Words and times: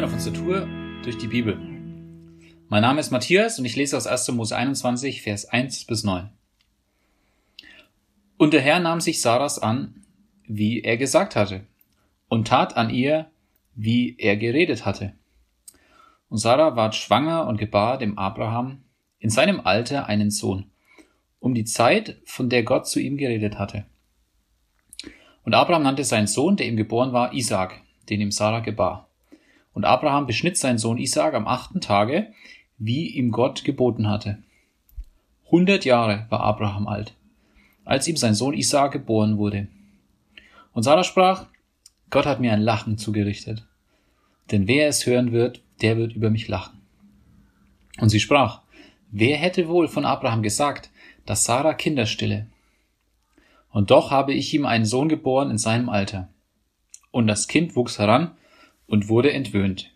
Willkommen 0.00 0.18
auf 0.18 0.26
unserer 0.26 0.44
Tour 0.44 0.68
durch 1.02 1.18
die 1.18 1.26
Bibel. 1.26 1.58
Mein 2.70 2.80
Name 2.80 3.00
ist 3.00 3.10
Matthias 3.10 3.58
und 3.58 3.66
ich 3.66 3.76
lese 3.76 3.98
aus 3.98 4.06
1. 4.06 4.32
Mose 4.32 4.56
21, 4.56 5.20
Vers 5.20 5.44
1 5.44 5.84
bis 5.84 6.04
9. 6.04 6.30
Und 8.38 8.54
der 8.54 8.62
Herr 8.62 8.80
nahm 8.80 9.02
sich 9.02 9.20
Saras 9.20 9.58
an, 9.58 10.06
wie 10.46 10.80
er 10.80 10.96
gesagt 10.96 11.36
hatte, 11.36 11.66
und 12.30 12.48
tat 12.48 12.78
an 12.78 12.88
ihr, 12.88 13.30
wie 13.74 14.16
er 14.16 14.38
geredet 14.38 14.86
hatte. 14.86 15.12
Und 16.30 16.38
Sarah 16.38 16.76
ward 16.76 16.94
schwanger 16.94 17.46
und 17.46 17.58
gebar 17.58 17.98
dem 17.98 18.16
Abraham 18.16 18.80
in 19.18 19.28
seinem 19.28 19.60
Alter 19.60 20.06
einen 20.06 20.30
Sohn, 20.30 20.70
um 21.40 21.54
die 21.54 21.64
Zeit, 21.64 22.22
von 22.24 22.48
der 22.48 22.62
Gott 22.62 22.88
zu 22.88 23.00
ihm 23.00 23.18
geredet 23.18 23.58
hatte. 23.58 23.84
Und 25.44 25.52
Abraham 25.52 25.82
nannte 25.82 26.04
seinen 26.04 26.26
Sohn, 26.26 26.56
der 26.56 26.68
ihm 26.68 26.78
geboren 26.78 27.12
war, 27.12 27.34
Isaac, 27.34 27.82
den 28.08 28.22
ihm 28.22 28.30
Sarah 28.30 28.60
gebar. 28.60 29.09
Und 29.72 29.84
Abraham 29.84 30.26
beschnitt 30.26 30.58
seinen 30.58 30.78
Sohn 30.78 30.98
Isaak 30.98 31.34
am 31.34 31.46
achten 31.46 31.80
Tage, 31.80 32.32
wie 32.78 33.08
ihm 33.08 33.30
Gott 33.30 33.64
geboten 33.64 34.08
hatte. 34.08 34.42
Hundert 35.50 35.84
Jahre 35.84 36.26
war 36.28 36.40
Abraham 36.40 36.86
alt, 36.86 37.14
als 37.84 38.06
ihm 38.08 38.16
sein 38.16 38.34
Sohn 38.34 38.54
Isaak 38.54 38.92
geboren 38.92 39.38
wurde. 39.38 39.68
Und 40.72 40.82
Sarah 40.82 41.04
sprach, 41.04 41.46
Gott 42.10 42.26
hat 42.26 42.40
mir 42.40 42.52
ein 42.52 42.62
Lachen 42.62 42.98
zugerichtet. 42.98 43.66
Denn 44.50 44.66
wer 44.66 44.88
es 44.88 45.06
hören 45.06 45.32
wird, 45.32 45.62
der 45.80 45.96
wird 45.96 46.12
über 46.12 46.30
mich 46.30 46.48
lachen. 46.48 46.80
Und 48.00 48.08
sie 48.08 48.20
sprach, 48.20 48.62
wer 49.10 49.36
hätte 49.36 49.68
wohl 49.68 49.88
von 49.88 50.04
Abraham 50.04 50.42
gesagt, 50.42 50.90
dass 51.26 51.44
Sarah 51.44 51.74
Kinder 51.74 52.06
stille? 52.06 52.46
Und 53.70 53.90
doch 53.90 54.10
habe 54.10 54.32
ich 54.32 54.52
ihm 54.52 54.66
einen 54.66 54.84
Sohn 54.84 55.08
geboren 55.08 55.50
in 55.50 55.58
seinem 55.58 55.88
Alter. 55.88 56.28
Und 57.12 57.26
das 57.26 57.46
Kind 57.46 57.76
wuchs 57.76 57.98
heran 57.98 58.32
und 58.90 59.08
wurde 59.08 59.32
entwöhnt. 59.32 59.90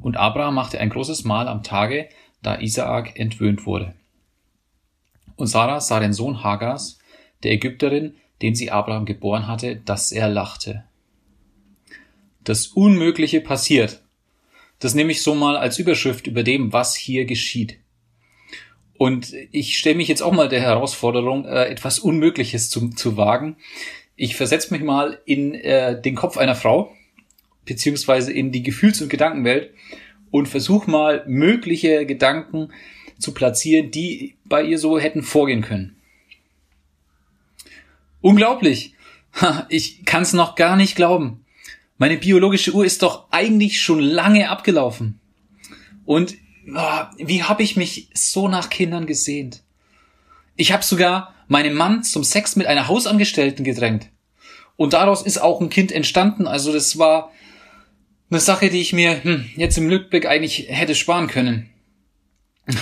Und 0.00 0.16
Abraham 0.16 0.54
machte 0.54 0.80
ein 0.80 0.88
großes 0.88 1.24
Mahl 1.24 1.48
am 1.48 1.62
Tage, 1.62 2.08
da 2.42 2.60
Isaak 2.60 3.18
entwöhnt 3.18 3.66
wurde. 3.66 3.94
Und 5.36 5.48
Sarah 5.48 5.80
sah 5.80 6.00
den 6.00 6.12
Sohn 6.12 6.42
Hagars, 6.42 6.98
der 7.42 7.52
Ägypterin, 7.52 8.14
den 8.40 8.54
sie 8.54 8.70
Abraham 8.70 9.04
geboren 9.04 9.48
hatte, 9.48 9.76
dass 9.76 10.12
er 10.12 10.28
lachte. 10.28 10.84
Das 12.44 12.68
Unmögliche 12.68 13.40
passiert. 13.40 14.02
Das 14.78 14.94
nehme 14.94 15.10
ich 15.10 15.22
so 15.22 15.34
mal 15.34 15.56
als 15.56 15.78
Überschrift 15.78 16.28
über 16.28 16.44
dem, 16.44 16.72
was 16.72 16.94
hier 16.94 17.24
geschieht. 17.24 17.78
Und 18.96 19.32
ich 19.50 19.76
stelle 19.76 19.96
mich 19.96 20.08
jetzt 20.08 20.22
auch 20.22 20.32
mal 20.32 20.48
der 20.48 20.60
Herausforderung, 20.60 21.46
äh, 21.46 21.64
etwas 21.64 21.98
Unmögliches 21.98 22.70
zu, 22.70 22.90
zu 22.90 23.16
wagen. 23.16 23.56
Ich 24.14 24.36
versetze 24.36 24.72
mich 24.72 24.82
mal 24.82 25.20
in 25.24 25.54
äh, 25.54 26.00
den 26.00 26.14
Kopf 26.14 26.36
einer 26.36 26.56
Frau, 26.56 26.92
beziehungsweise 27.68 28.32
in 28.32 28.50
die 28.50 28.62
Gefühls- 28.62 29.00
und 29.00 29.10
Gedankenwelt 29.10 29.72
und 30.30 30.48
versuch 30.48 30.86
mal 30.86 31.24
mögliche 31.26 32.06
Gedanken 32.06 32.72
zu 33.18 33.32
platzieren, 33.34 33.90
die 33.90 34.36
bei 34.44 34.62
ihr 34.62 34.78
so 34.78 34.98
hätten 34.98 35.22
vorgehen 35.22 35.62
können. 35.62 35.96
Unglaublich. 38.20 38.94
Ich 39.68 40.04
kann 40.04 40.22
es 40.22 40.32
noch 40.32 40.56
gar 40.56 40.74
nicht 40.74 40.96
glauben. 40.96 41.44
Meine 41.98 42.16
biologische 42.16 42.72
Uhr 42.72 42.84
ist 42.84 43.02
doch 43.02 43.26
eigentlich 43.30 43.80
schon 43.80 44.00
lange 44.00 44.48
abgelaufen. 44.48 45.20
Und 46.04 46.34
oh, 46.74 47.02
wie 47.18 47.42
habe 47.42 47.62
ich 47.62 47.76
mich 47.76 48.08
so 48.14 48.48
nach 48.48 48.70
Kindern 48.70 49.06
gesehnt? 49.06 49.62
Ich 50.56 50.72
habe 50.72 50.82
sogar 50.82 51.34
meinen 51.46 51.74
Mann 51.74 52.02
zum 52.02 52.24
Sex 52.24 52.56
mit 52.56 52.66
einer 52.66 52.88
Hausangestellten 52.88 53.64
gedrängt. 53.64 54.08
Und 54.76 54.92
daraus 54.92 55.22
ist 55.22 55.38
auch 55.38 55.60
ein 55.60 55.70
Kind 55.70 55.92
entstanden. 55.92 56.46
Also 56.46 56.72
das 56.72 56.98
war 56.98 57.32
eine 58.30 58.40
Sache, 58.40 58.70
die 58.70 58.80
ich 58.80 58.92
mir 58.92 59.22
hm, 59.22 59.50
jetzt 59.56 59.78
im 59.78 59.88
Rückblick 59.88 60.26
eigentlich 60.26 60.66
hätte 60.68 60.94
sparen 60.94 61.28
können. 61.28 61.70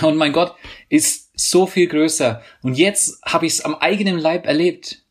Und 0.03 0.16
mein 0.16 0.32
Gott 0.32 0.56
ist 0.88 1.31
so 1.34 1.66
viel 1.66 1.87
größer. 1.87 2.43
Und 2.62 2.76
jetzt 2.76 3.20
habe 3.25 3.47
ich 3.47 3.54
es 3.54 3.60
am 3.60 3.76
eigenen 3.76 4.19
Leib 4.19 4.47
erlebt. 4.47 5.03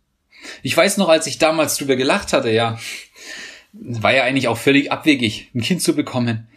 Ich 0.63 0.75
weiß 0.75 0.97
noch, 0.97 1.09
als 1.09 1.27
ich 1.27 1.37
damals 1.37 1.77
drüber 1.77 1.95
gelacht 1.95 2.33
hatte, 2.33 2.51
ja, 2.51 2.77
war 3.71 4.13
ja 4.13 4.23
eigentlich 4.23 4.47
auch 4.47 4.57
völlig 4.57 4.91
abwegig, 4.91 5.49
ein 5.53 5.61
Kind 5.61 5.81
zu 5.81 5.95
bekommen. 5.95 6.49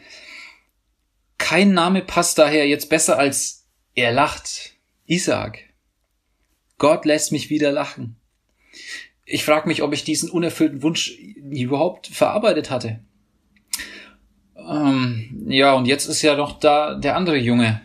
Kein 1.39 1.73
Name 1.73 2.03
passt 2.03 2.39
daher 2.39 2.67
jetzt 2.67 2.91
besser 2.91 3.19
als 3.19 3.67
er 3.95 4.13
lacht. 4.13 4.75
Isaac. 5.07 5.61
Gott 6.77 7.05
lässt 7.05 7.33
mich 7.33 7.51
wieder 7.51 7.73
lachen. 7.73 8.17
Ich 9.25 9.45
frage 9.45 9.69
mich, 9.69 9.83
ob 9.83 9.93
ich 9.93 10.05
diesen 10.05 10.31
unerfüllten 10.31 10.83
Wunsch 10.83 11.11
überhaupt 11.11 12.09
verarbeitet 12.09 12.71
hatte. 12.71 13.01
Ähm, 14.69 15.47
ja, 15.49 15.73
und 15.73 15.87
jetzt 15.87 16.07
ist 16.07 16.23
ja 16.23 16.37
noch 16.37 16.61
da 16.61 16.95
der 16.95 17.17
andere 17.17 17.39
Junge, 17.39 17.81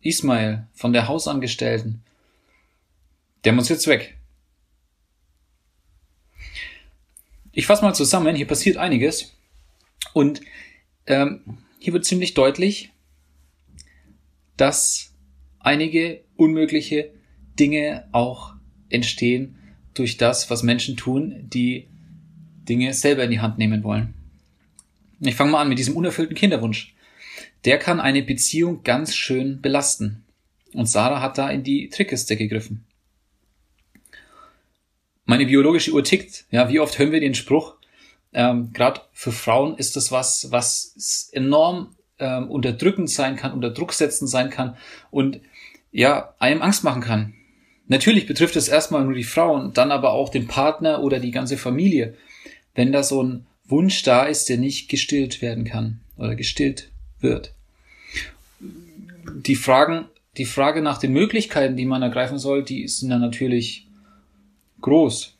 Ismail, 0.00 0.66
von 0.72 0.92
der 0.92 1.08
Hausangestellten. 1.08 2.02
Der 3.44 3.52
muss 3.52 3.68
jetzt 3.68 3.86
weg. 3.88 4.16
Ich 7.52 7.66
fasse 7.66 7.82
mal 7.82 7.94
zusammen, 7.94 8.36
hier 8.36 8.46
passiert 8.46 8.76
einiges. 8.76 9.36
Und 10.12 10.40
ähm, 11.06 11.58
hier 11.80 11.92
wird 11.92 12.04
ziemlich 12.04 12.34
deutlich, 12.34 12.92
dass 14.56 15.12
einige 15.58 16.22
unmögliche 16.36 17.10
Dinge 17.58 18.08
auch 18.12 18.54
entstehen 18.88 19.56
durch 19.94 20.16
das, 20.16 20.48
was 20.50 20.62
Menschen 20.62 20.96
tun, 20.96 21.48
die 21.52 21.88
Dinge 22.68 22.94
selber 22.94 23.24
in 23.24 23.30
die 23.32 23.40
Hand 23.40 23.58
nehmen 23.58 23.82
wollen. 23.82 24.14
Ich 25.20 25.34
fange 25.34 25.50
mal 25.50 25.60
an 25.60 25.68
mit 25.68 25.78
diesem 25.78 25.96
unerfüllten 25.96 26.36
Kinderwunsch. 26.36 26.94
Der 27.64 27.78
kann 27.78 28.00
eine 28.00 28.22
Beziehung 28.22 28.82
ganz 28.84 29.14
schön 29.14 29.60
belasten. 29.60 30.24
Und 30.74 30.88
Sarah 30.88 31.20
hat 31.20 31.38
da 31.38 31.50
in 31.50 31.62
die 31.62 31.88
Trickkiste 31.88 32.36
gegriffen. 32.36 32.84
Meine 35.24 35.46
biologische 35.46 35.92
Uhr 35.92 36.04
tickt. 36.04 36.46
Ja, 36.50 36.68
wie 36.68 36.80
oft 36.80 36.98
hören 36.98 37.12
wir 37.12 37.20
den 37.20 37.34
Spruch? 37.34 37.74
Ähm, 38.32 38.72
Gerade 38.72 39.00
für 39.12 39.32
Frauen 39.32 39.76
ist 39.76 39.96
das 39.96 40.12
was, 40.12 40.50
was 40.50 41.30
enorm 41.32 41.96
ähm, 42.18 42.50
unterdrückend 42.50 43.10
sein 43.10 43.36
kann, 43.36 43.52
unter 43.52 43.70
Druck 43.70 43.92
setzen 43.92 44.26
sein 44.26 44.50
kann 44.50 44.76
und 45.10 45.40
ja, 45.90 46.34
einem 46.38 46.62
Angst 46.62 46.84
machen 46.84 47.02
kann. 47.02 47.34
Natürlich 47.86 48.26
betrifft 48.26 48.56
es 48.56 48.68
erstmal 48.68 49.04
nur 49.04 49.14
die 49.14 49.24
Frauen, 49.24 49.72
dann 49.72 49.92
aber 49.92 50.12
auch 50.12 50.28
den 50.28 50.46
Partner 50.46 51.02
oder 51.02 51.20
die 51.20 51.30
ganze 51.30 51.56
Familie. 51.56 52.14
Wenn 52.74 52.92
da 52.92 53.02
so 53.02 53.22
ein 53.22 53.46
Wunsch 53.68 54.02
da 54.02 54.24
ist, 54.24 54.48
der 54.48 54.56
nicht 54.56 54.88
gestillt 54.88 55.42
werden 55.42 55.64
kann 55.64 56.00
oder 56.16 56.34
gestillt 56.34 56.90
wird. 57.20 57.52
Die 58.60 59.56
Fragen, 59.56 60.06
die 60.36 60.46
Frage 60.46 60.82
nach 60.82 60.98
den 60.98 61.12
Möglichkeiten, 61.12 61.76
die 61.76 61.84
man 61.84 62.02
ergreifen 62.02 62.38
soll, 62.38 62.64
die 62.64 62.82
ist 62.82 63.02
dann 63.02 63.20
natürlich 63.20 63.86
groß. 64.80 65.34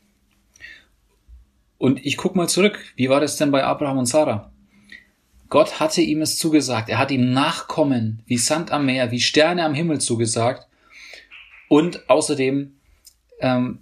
Und 1.78 2.04
ich 2.04 2.16
guck 2.16 2.36
mal 2.36 2.48
zurück. 2.48 2.78
Wie 2.96 3.08
war 3.08 3.20
das 3.20 3.36
denn 3.36 3.50
bei 3.50 3.64
Abraham 3.64 3.98
und 3.98 4.06
Sarah? 4.06 4.50
Gott 5.48 5.80
hatte 5.80 6.02
ihm 6.02 6.20
es 6.20 6.36
zugesagt. 6.36 6.90
Er 6.90 6.98
hat 6.98 7.10
ihm 7.10 7.32
Nachkommen 7.32 8.22
wie 8.26 8.36
Sand 8.36 8.70
am 8.70 8.86
Meer, 8.86 9.10
wie 9.10 9.20
Sterne 9.20 9.64
am 9.64 9.74
Himmel 9.74 10.00
zugesagt. 10.00 10.66
Und 11.68 12.10
außerdem, 12.10 12.72
ähm, 13.40 13.78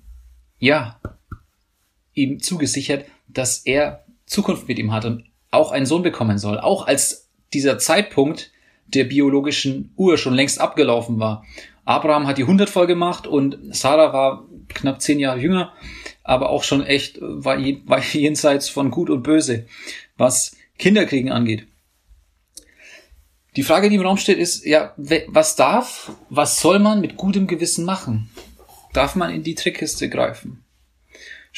ja, 0.59 1.01
ihm 2.15 2.41
zugesichert, 2.41 3.07
dass 3.29 3.59
er 3.59 4.06
Zukunft 4.27 4.69
mit 4.69 4.79
ihm 4.79 4.93
hat 4.93 5.05
und 5.05 5.25
auch 5.51 5.73
einen 5.73 5.87
Sohn 5.87 6.03
bekommen 6.03 6.39
soll, 6.39 6.59
auch 6.59 6.87
als 6.87 7.29
dieser 7.53 7.79
Zeitpunkt 7.79 8.51
der 8.87 9.05
biologischen 9.05 9.93
Uhr 9.97 10.19
schon 10.19 10.35
längst 10.35 10.61
abgelaufen 10.61 11.19
war. 11.19 11.45
Abraham 11.85 12.27
hat 12.27 12.39
die 12.39 12.43
100 12.43 12.69
voll 12.69 12.87
gemacht 12.87 13.27
und 13.27 13.75
Sarah 13.75 14.13
war 14.13 14.45
knapp 14.69 15.01
zehn 15.01 15.21
Jahre 15.21 15.39
jünger, 15.39 15.73
aber 16.25 16.51
auch 16.51 16.65
schon 16.65 16.85
echt 16.85 17.19
war, 17.21 17.59
war 17.59 18.03
jenseits 18.13 18.69
von 18.69 18.91
Gut 18.91 19.09
und 19.09 19.23
Böse, 19.23 19.67
was 20.17 20.57
Kinderkriegen 20.79 21.31
angeht. 21.31 21.67
Die 23.55 23.63
Frage, 23.63 23.89
die 23.89 23.97
im 23.97 24.03
Raum 24.03 24.19
steht, 24.19 24.39
ist, 24.39 24.67
ja, 24.67 24.93
was 24.97 25.57
darf, 25.57 26.13
was 26.29 26.61
soll 26.61 26.79
man 26.79 27.01
mit 27.01 27.17
gutem 27.17 27.47
Gewissen 27.47 27.87
machen? 27.87 28.29
Darf 28.93 29.15
man 29.15 29.31
in 29.31 29.43
die 29.43 29.55
Trickkiste 29.55 30.11
greifen? 30.11 30.66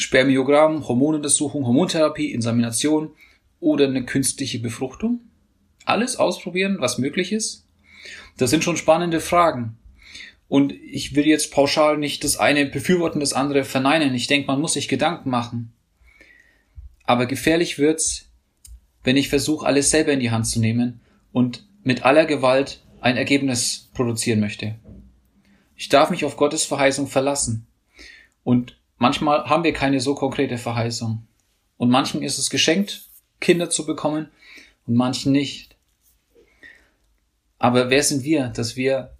Spermiogramm, 0.00 0.86
Hormonuntersuchung, 0.86 1.66
Hormontherapie, 1.66 2.30
Insemination 2.30 3.10
oder 3.58 3.86
eine 3.86 4.04
künstliche 4.04 4.60
Befruchtung? 4.60 5.22
Alles 5.84 6.14
ausprobieren, 6.14 6.76
was 6.78 6.98
möglich 6.98 7.32
ist? 7.32 7.66
Das 8.36 8.50
sind 8.50 8.62
schon 8.62 8.76
spannende 8.76 9.18
Fragen. 9.18 9.76
Und 10.46 10.72
ich 10.72 11.16
will 11.16 11.26
jetzt 11.26 11.50
pauschal 11.50 11.98
nicht 11.98 12.22
das 12.22 12.36
eine 12.36 12.66
befürworten, 12.66 13.18
das 13.18 13.32
andere 13.32 13.64
verneinen. 13.64 14.14
Ich 14.14 14.28
denke, 14.28 14.46
man 14.46 14.60
muss 14.60 14.74
sich 14.74 14.86
Gedanken 14.86 15.30
machen. 15.30 15.72
Aber 17.02 17.26
gefährlich 17.26 17.78
wird's, 17.78 18.30
wenn 19.02 19.16
ich 19.16 19.28
versuche, 19.28 19.66
alles 19.66 19.90
selber 19.90 20.12
in 20.12 20.20
die 20.20 20.30
Hand 20.30 20.46
zu 20.46 20.60
nehmen 20.60 21.00
und 21.32 21.66
mit 21.82 22.04
aller 22.04 22.24
Gewalt 22.24 22.84
ein 23.00 23.16
Ergebnis 23.16 23.90
produzieren 23.94 24.38
möchte. 24.38 24.76
Ich 25.74 25.88
darf 25.88 26.10
mich 26.10 26.24
auf 26.24 26.36
Gottes 26.36 26.64
Verheißung 26.64 27.08
verlassen. 27.08 27.66
Und 28.44 28.78
Manchmal 28.98 29.44
haben 29.44 29.64
wir 29.64 29.72
keine 29.72 30.00
so 30.00 30.14
konkrete 30.14 30.58
Verheißung. 30.58 31.26
Und 31.76 31.90
manchen 31.90 32.22
ist 32.22 32.38
es 32.38 32.50
geschenkt, 32.50 33.08
Kinder 33.40 33.70
zu 33.70 33.86
bekommen. 33.86 34.30
und 34.86 34.94
manchen 34.94 35.32
nicht. 35.32 35.76
Aber 37.58 37.90
wer 37.90 38.02
sind 38.02 38.24
wir, 38.24 38.48
dass 38.48 38.76
wir 38.76 39.16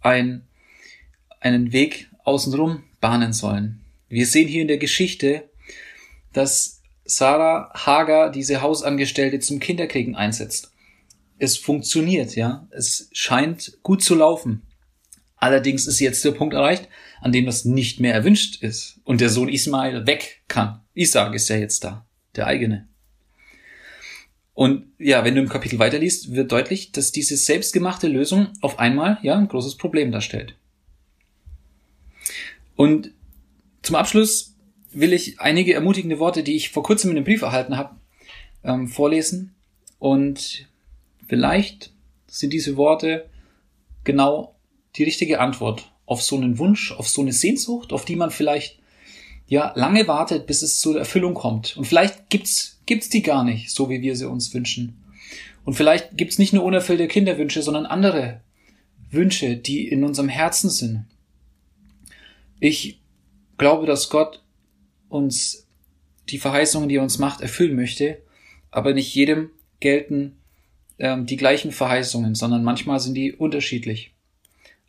ein, 0.00 0.48
einen 1.40 1.72
Weg 1.72 2.10
außenrum 2.24 2.82
bahnen 3.00 3.32
sollen? 3.32 3.84
Wir 4.08 4.26
sehen 4.26 4.48
hier 4.48 4.62
in 4.62 4.68
der 4.68 4.78
Geschichte, 4.78 5.48
dass 6.32 6.82
Sarah 7.04 7.72
Hager, 7.74 8.30
diese 8.30 8.62
Hausangestellte, 8.62 9.38
zum 9.38 9.60
Kinderkriegen 9.60 10.16
einsetzt. 10.16 10.72
Es 11.38 11.56
funktioniert, 11.56 12.34
ja. 12.34 12.66
Es 12.70 13.08
scheint 13.12 13.78
gut 13.82 14.02
zu 14.02 14.14
laufen. 14.14 14.62
Allerdings 15.42 15.88
ist 15.88 15.98
jetzt 15.98 16.24
der 16.24 16.30
Punkt 16.30 16.54
erreicht, 16.54 16.88
an 17.20 17.32
dem 17.32 17.46
das 17.46 17.64
nicht 17.64 17.98
mehr 17.98 18.14
erwünscht 18.14 18.62
ist 18.62 19.00
und 19.02 19.20
der 19.20 19.28
Sohn 19.28 19.48
Ismail 19.48 20.06
weg 20.06 20.42
kann. 20.46 20.82
Isaac 20.94 21.34
ist 21.34 21.48
ja 21.48 21.56
jetzt 21.56 21.82
da, 21.82 22.06
der 22.36 22.46
eigene. 22.46 22.86
Und 24.54 24.84
ja, 25.00 25.24
wenn 25.24 25.34
du 25.34 25.40
im 25.40 25.48
Kapitel 25.48 25.80
weiterliest, 25.80 26.32
wird 26.32 26.52
deutlich, 26.52 26.92
dass 26.92 27.10
diese 27.10 27.36
selbstgemachte 27.36 28.06
Lösung 28.06 28.50
auf 28.60 28.78
einmal 28.78 29.18
ja 29.22 29.36
ein 29.36 29.48
großes 29.48 29.78
Problem 29.78 30.12
darstellt. 30.12 30.54
Und 32.76 33.10
zum 33.82 33.96
Abschluss 33.96 34.54
will 34.92 35.12
ich 35.12 35.40
einige 35.40 35.74
ermutigende 35.74 36.20
Worte, 36.20 36.44
die 36.44 36.54
ich 36.54 36.70
vor 36.70 36.84
kurzem 36.84 37.10
in 37.10 37.16
einem 37.16 37.24
Brief 37.24 37.42
erhalten 37.42 37.76
habe, 37.76 37.96
ähm, 38.62 38.86
vorlesen. 38.86 39.56
Und 39.98 40.68
vielleicht 41.26 41.90
sind 42.28 42.52
diese 42.52 42.76
Worte 42.76 43.28
genau 44.04 44.51
die 44.96 45.04
richtige 45.04 45.40
Antwort 45.40 45.92
auf 46.06 46.22
so 46.22 46.36
einen 46.36 46.58
Wunsch, 46.58 46.92
auf 46.92 47.08
so 47.08 47.22
eine 47.22 47.32
Sehnsucht, 47.32 47.92
auf 47.92 48.04
die 48.04 48.16
man 48.16 48.30
vielleicht 48.30 48.78
ja 49.46 49.72
lange 49.74 50.08
wartet, 50.08 50.46
bis 50.46 50.62
es 50.62 50.78
zur 50.78 50.98
Erfüllung 50.98 51.34
kommt. 51.34 51.76
Und 51.76 51.84
vielleicht 51.84 52.30
gibt's 52.30 52.72
gibt's 52.86 53.08
die 53.08 53.22
gar 53.22 53.44
nicht, 53.44 53.70
so 53.70 53.88
wie 53.88 54.02
wir 54.02 54.16
sie 54.16 54.28
uns 54.28 54.52
wünschen. 54.54 55.02
Und 55.64 55.74
vielleicht 55.74 56.16
gibt's 56.16 56.38
nicht 56.38 56.52
nur 56.52 56.64
unerfüllte 56.64 57.06
Kinderwünsche, 57.06 57.62
sondern 57.62 57.86
andere 57.86 58.40
Wünsche, 59.10 59.56
die 59.56 59.88
in 59.88 60.04
unserem 60.04 60.28
Herzen 60.28 60.70
sind. 60.70 61.06
Ich 62.58 63.00
glaube, 63.58 63.86
dass 63.86 64.10
Gott 64.10 64.42
uns 65.08 65.68
die 66.28 66.38
Verheißungen, 66.38 66.88
die 66.88 66.96
er 66.96 67.02
uns 67.02 67.18
macht, 67.18 67.40
erfüllen 67.40 67.76
möchte, 67.76 68.22
aber 68.70 68.94
nicht 68.94 69.14
jedem 69.14 69.50
gelten 69.80 70.36
ähm, 70.98 71.26
die 71.26 71.36
gleichen 71.36 71.72
Verheißungen, 71.72 72.34
sondern 72.34 72.64
manchmal 72.64 73.00
sind 73.00 73.14
die 73.14 73.32
unterschiedlich. 73.32 74.11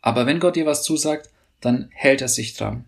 Aber 0.04 0.26
wenn 0.26 0.38
Gott 0.38 0.54
dir 0.54 0.66
was 0.66 0.82
zusagt, 0.82 1.30
dann 1.62 1.88
hält 1.90 2.20
er 2.20 2.28
sich 2.28 2.52
dran. 2.54 2.84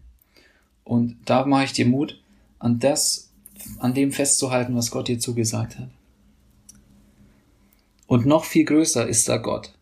Und 0.85 1.17
da 1.25 1.47
mache 1.47 1.65
ich 1.65 1.73
dir 1.73 1.87
Mut, 1.87 2.23
an 2.59 2.79
das, 2.79 3.33
an 3.79 3.95
dem 3.95 4.13
festzuhalten, 4.13 4.77
was 4.77 4.91
Gott 4.91 5.09
dir 5.09 5.19
zugesagt 5.19 5.79
hat. 5.79 5.89
Und 8.07 8.27
noch 8.27 8.45
viel 8.45 8.67
größer 8.67 9.09
ist 9.09 9.31
da 9.31 9.39
Gott, 9.39 9.73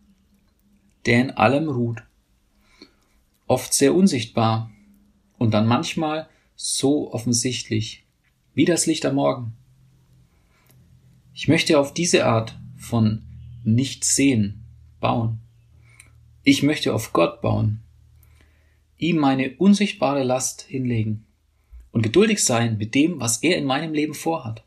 der 1.07 1.23
in 1.23 1.31
allem 1.33 1.69
ruht. 1.69 2.05
Oft 3.49 3.75
sehr 3.75 3.97
unsichtbar 3.97 4.71
und 5.37 5.51
dann 5.51 5.67
manchmal 5.67 6.29
so 6.55 7.13
offensichtlich, 7.13 8.05
wie 8.55 8.65
das 8.65 8.87
Licht 8.87 9.05
am 9.07 9.17
Morgen. 9.17 9.55
Ich 11.35 11.49
möchte 11.49 11.81
auf 11.81 11.93
diese 11.93 12.27
Art 12.27 12.57
von 12.77 13.23
Nichtsehen 13.65 14.63
bauen. 15.01 15.41
Ich 16.45 16.63
möchte 16.63 16.93
auf 16.93 17.15
Gott 17.15 17.41
bauen, 17.41 17.81
ihm 18.99 19.17
meine 19.17 19.57
unsichtbare 19.57 20.25
Last 20.25 20.63
hinlegen 20.63 21.25
und 21.91 22.03
geduldig 22.03 22.45
sein 22.45 22.77
mit 22.77 22.95
dem, 22.95 23.19
was 23.19 23.43
er 23.43 23.57
in 23.57 23.65
meinem 23.65 23.95
Leben 23.95 24.13
vorhat. 24.13 24.63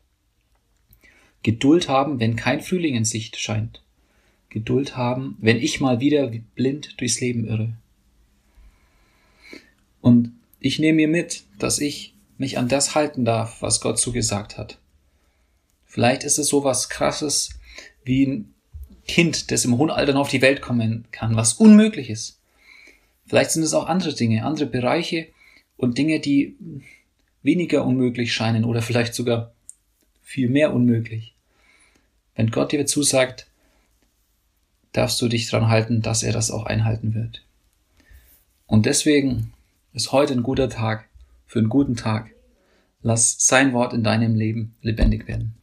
Geduld 1.44 1.88
haben, 1.88 2.18
wenn 2.18 2.34
kein 2.34 2.60
Frühling 2.60 2.96
in 2.96 3.04
Sicht 3.04 3.36
scheint. 3.36 3.80
Geduld 4.48 4.96
haben, 4.96 5.36
wenn 5.40 5.58
ich 5.58 5.80
mal 5.80 6.00
wieder 6.00 6.32
blind 6.56 7.00
durchs 7.00 7.20
Leben 7.20 7.46
irre. 7.46 7.74
Und 10.00 10.32
ich 10.58 10.80
nehme 10.80 10.96
mir 10.96 11.08
mit, 11.08 11.44
dass 11.58 11.78
ich 11.78 12.14
mich 12.38 12.58
an 12.58 12.68
das 12.68 12.96
halten 12.96 13.24
darf, 13.24 13.62
was 13.62 13.80
Gott 13.80 14.00
zugesagt 14.00 14.58
hat. 14.58 14.78
Vielleicht 15.84 16.24
ist 16.24 16.38
es 16.38 16.48
so 16.48 16.64
was 16.64 16.88
krasses 16.88 17.50
wie 18.04 18.26
ein 18.26 18.54
Kind, 19.08 19.50
das 19.50 19.64
im 19.64 19.76
hohen 19.78 19.90
Alter 19.90 20.12
noch 20.12 20.20
auf 20.22 20.30
die 20.30 20.42
Welt 20.42 20.60
kommen 20.60 21.06
kann, 21.10 21.34
was 21.34 21.54
unmöglich 21.54 22.10
ist. 22.10 22.38
Vielleicht 23.26 23.50
sind 23.50 23.62
es 23.62 23.74
auch 23.74 23.86
andere 23.86 24.14
Dinge, 24.14 24.44
andere 24.44 24.66
Bereiche 24.66 25.28
und 25.76 25.98
Dinge, 25.98 26.20
die 26.20 26.56
weniger 27.42 27.84
unmöglich 27.84 28.32
scheinen 28.32 28.64
oder 28.64 28.82
vielleicht 28.82 29.14
sogar 29.14 29.52
viel 30.22 30.48
mehr 30.48 30.72
unmöglich. 30.74 31.34
Wenn 32.36 32.50
Gott 32.50 32.72
dir 32.72 32.86
zusagt, 32.86 33.46
darfst 34.92 35.20
du 35.20 35.28
dich 35.28 35.50
daran 35.50 35.68
halten, 35.68 36.02
dass 36.02 36.22
er 36.22 36.32
das 36.32 36.50
auch 36.50 36.66
einhalten 36.66 37.14
wird. 37.14 37.42
Und 38.66 38.86
deswegen 38.86 39.52
ist 39.92 40.12
heute 40.12 40.34
ein 40.34 40.42
guter 40.42 40.68
Tag 40.68 41.08
für 41.46 41.58
einen 41.58 41.68
guten 41.68 41.96
Tag. 41.96 42.30
Lass 43.02 43.36
sein 43.38 43.72
Wort 43.72 43.92
in 43.92 44.04
deinem 44.04 44.34
Leben 44.34 44.74
lebendig 44.82 45.26
werden. 45.26 45.58